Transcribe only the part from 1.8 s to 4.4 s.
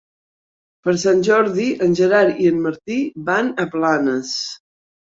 en Gerard i en Martí van a Planes.